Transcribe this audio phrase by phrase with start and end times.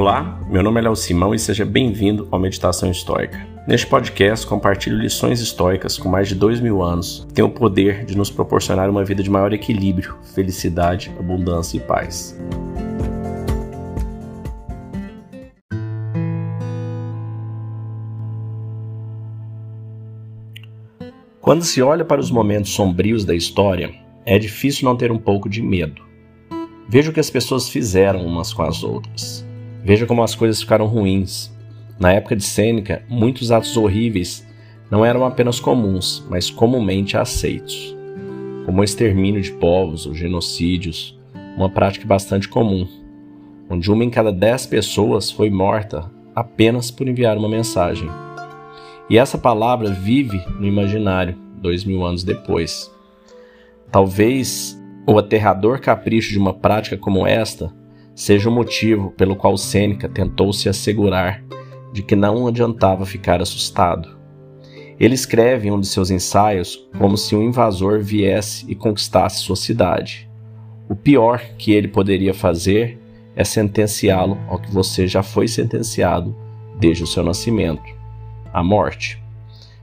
[0.00, 3.46] Olá, meu nome é Léo Simão e seja bem-vindo ao Meditação Histórica.
[3.68, 8.06] Neste podcast, compartilho lições históricas com mais de dois mil anos que têm o poder
[8.06, 12.34] de nos proporcionar uma vida de maior equilíbrio, felicidade, abundância e paz.
[21.42, 23.94] Quando se olha para os momentos sombrios da história,
[24.24, 26.00] é difícil não ter um pouco de medo.
[26.88, 29.49] Veja o que as pessoas fizeram umas com as outras.
[29.82, 31.50] Veja como as coisas ficaram ruins.
[31.98, 34.46] Na época de Sêneca, muitos atos horríveis
[34.90, 37.96] não eram apenas comuns, mas comumente aceitos,
[38.66, 41.18] como o extermínio de povos ou genocídios,
[41.56, 42.86] uma prática bastante comum,
[43.68, 48.08] onde uma em cada dez pessoas foi morta apenas por enviar uma mensagem.
[49.08, 52.90] E essa palavra vive no imaginário dois mil anos depois.
[53.90, 57.72] Talvez o aterrador capricho de uma prática como esta
[58.20, 61.42] seja o motivo pelo qual Sêneca tentou se assegurar
[61.90, 64.10] de que não adiantava ficar assustado.
[64.98, 69.56] Ele escreve em um de seus ensaios como se um invasor viesse e conquistasse sua
[69.56, 70.28] cidade.
[70.86, 73.00] O pior que ele poderia fazer
[73.34, 76.36] é sentenciá-lo ao que você já foi sentenciado
[76.78, 77.98] desde o seu nascimento
[78.52, 79.18] a morte.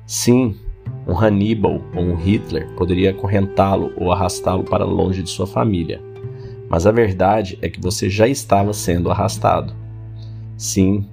[0.06, 0.56] Sim,
[1.08, 6.06] um Hannibal ou um Hitler poderia acorrentá-lo ou arrastá-lo para longe de sua família
[6.70, 9.74] mas a verdade é que você já estava sendo arrastado.
[10.58, 11.06] Sim,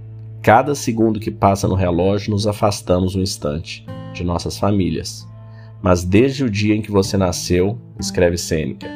[0.42, 5.26] cada segundo que passa no relógio nos afastamos um instante de nossas famílias.
[5.82, 8.88] Mas desde o dia em que você nasceu, escreve Sêneca,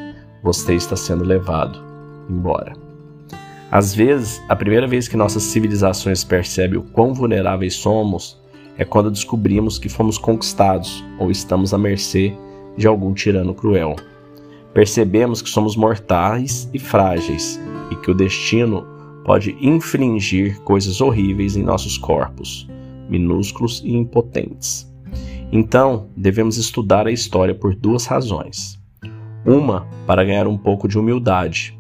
[0.43, 1.79] você está sendo levado
[2.29, 2.73] embora.
[3.71, 8.41] Às vezes, a primeira vez que nossas civilizações percebem o quão vulneráveis somos
[8.79, 12.33] é quando descobrimos que fomos conquistados ou estamos à mercê
[12.77, 13.97] de algum tirano cruel
[14.73, 18.87] percebemos que somos mortais e frágeis e que o destino
[19.25, 22.69] pode infringir coisas horríveis em nossos corpos,
[23.09, 24.91] minúsculos e impotentes.
[25.51, 28.79] Então, devemos estudar a história por duas razões.
[29.47, 31.79] Uma, para ganhar um pouco de humildade.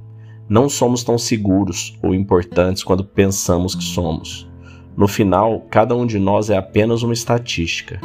[0.48, 4.48] Não somos tão seguros ou importantes quando pensamos que somos.
[4.96, 8.00] No final, cada um de nós é apenas uma estatística.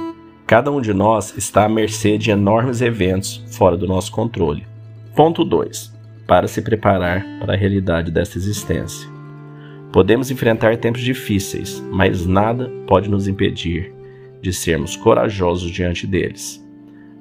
[0.45, 4.72] Cada um de nós está à mercê de enormes eventos fora do nosso controle.
[5.15, 5.93] Ponto 2.
[6.25, 9.07] Para se preparar para a realidade desta existência.
[9.91, 13.93] Podemos enfrentar tempos difíceis, mas nada pode nos impedir
[14.41, 16.59] de sermos corajosos diante deles.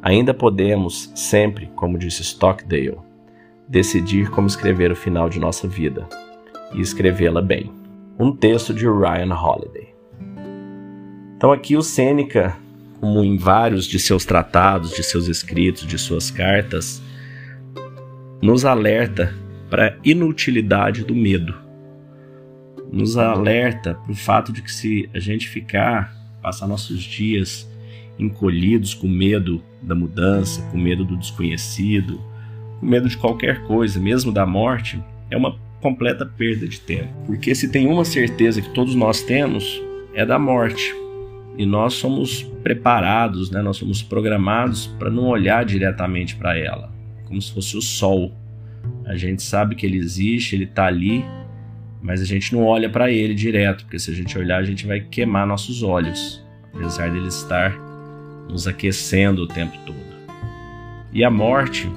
[0.01, 2.97] Ainda podemos, sempre, como disse Stockdale,
[3.69, 6.09] decidir como escrever o final de nossa vida
[6.73, 7.71] e escrevê-la bem.
[8.19, 9.95] Um texto de Ryan Holiday.
[11.37, 12.57] Então aqui o Sêneca,
[12.99, 17.03] como em vários de seus tratados, de seus escritos, de suas cartas,
[18.43, 19.33] nos alerta
[19.71, 21.55] para a inutilidade do medo.
[22.93, 27.71] Nos alerta para o fato de que se a gente ficar, passar nossos dias
[28.19, 32.21] encolhidos com medo da mudança, com medo do desconhecido,
[32.81, 35.01] com medo de qualquer coisa, mesmo da morte,
[35.31, 37.13] é uma completa perda de tempo.
[37.25, 39.81] Porque se tem uma certeza que todos nós temos,
[40.15, 40.93] é da morte.
[41.57, 43.63] E nós somos preparados, né?
[43.63, 46.93] nós somos programados para não olhar diretamente para ela
[47.33, 48.31] como se fosse o sol.
[49.07, 51.25] A gente sabe que ele existe, ele está ali,
[52.03, 54.87] mas a gente não olha para ele direto, porque se a gente olhar, a gente
[54.87, 56.45] vai queimar nossos olhos,
[56.75, 57.75] apesar dele estar
[58.51, 59.97] nos aquecendo o tempo todo.
[61.11, 61.91] E a morte,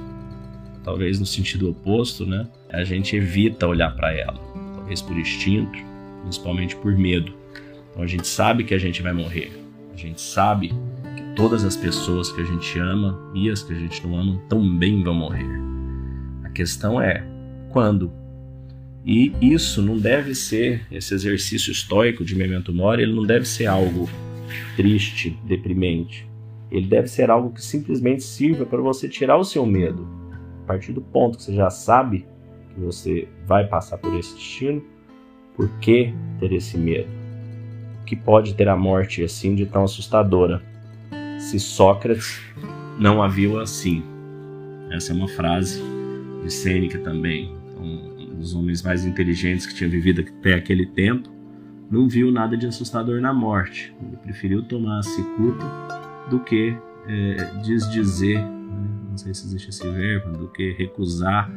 [0.82, 2.48] talvez no sentido oposto, né?
[2.70, 4.40] A gente evita olhar para ela,
[4.74, 5.78] talvez por instinto,
[6.22, 7.34] principalmente por medo.
[7.90, 9.52] Então a gente sabe que a gente vai morrer,
[9.92, 10.72] a gente sabe
[11.36, 15.04] todas as pessoas que a gente ama e as que a gente não ama também
[15.04, 15.60] vão morrer.
[16.42, 17.22] A questão é
[17.68, 18.10] quando.
[19.04, 23.66] E isso não deve ser, esse exercício estoico de memento mori, ele não deve ser
[23.66, 24.08] algo
[24.76, 26.26] triste, deprimente.
[26.70, 30.08] Ele deve ser algo que simplesmente sirva para você tirar o seu medo.
[30.64, 32.26] A partir do ponto que você já sabe
[32.74, 34.82] que você vai passar por esse destino,
[35.54, 37.08] por que ter esse medo?
[38.02, 40.75] O que pode ter a morte assim de tão assustadora?
[41.46, 42.40] Se Sócrates
[42.98, 44.02] não a viu assim.
[44.90, 45.80] Essa é uma frase
[46.42, 51.30] de Sêneca também, um dos homens mais inteligentes que tinha vivido até aquele tempo,
[51.88, 53.94] não viu nada de assustador na morte.
[54.02, 55.64] Ele preferiu tomar a cicuta
[56.28, 56.76] do que
[57.06, 58.88] é, desdizer, né?
[59.10, 61.48] não sei se existe esse verbo, do que recusar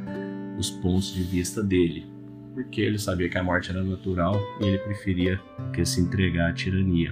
[0.60, 2.06] os pontos de vista dele.
[2.54, 5.42] Porque ele sabia que a morte era natural e ele preferia
[5.74, 7.12] que se entregar à tirania.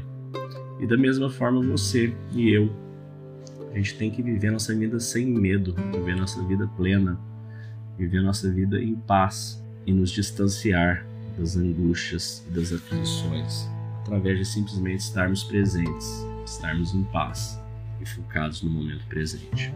[0.79, 2.71] E da mesma forma você e eu,
[3.71, 7.19] a gente tem que viver nossa vida sem medo, viver nossa vida plena,
[7.97, 11.05] viver nossa vida em paz e nos distanciar
[11.37, 13.67] das angústias e das aflições,
[14.01, 17.59] através de simplesmente estarmos presentes, estarmos em paz
[18.01, 19.71] e focados no momento presente.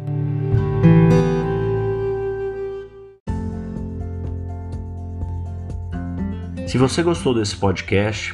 [6.67, 8.33] Se você gostou desse podcast,